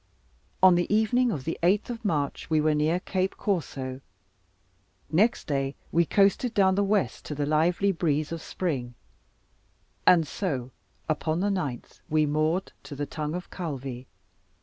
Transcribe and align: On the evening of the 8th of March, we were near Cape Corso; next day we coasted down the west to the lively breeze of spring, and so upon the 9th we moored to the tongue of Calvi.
On 0.63 0.73
the 0.73 0.91
evening 0.91 1.29
of 1.31 1.43
the 1.43 1.59
8th 1.61 1.91
of 1.91 2.03
March, 2.03 2.49
we 2.49 2.59
were 2.59 2.73
near 2.73 2.99
Cape 3.01 3.37
Corso; 3.37 4.01
next 5.11 5.45
day 5.45 5.75
we 5.91 6.07
coasted 6.07 6.55
down 6.55 6.73
the 6.73 6.83
west 6.83 7.23
to 7.25 7.35
the 7.35 7.45
lively 7.45 7.91
breeze 7.91 8.31
of 8.31 8.41
spring, 8.41 8.95
and 10.07 10.25
so 10.25 10.71
upon 11.07 11.39
the 11.39 11.49
9th 11.49 11.99
we 12.09 12.25
moored 12.25 12.71
to 12.81 12.95
the 12.95 13.05
tongue 13.05 13.35
of 13.35 13.51
Calvi. 13.51 14.07